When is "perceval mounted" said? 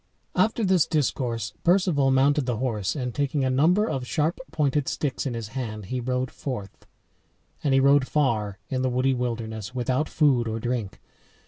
1.63-2.47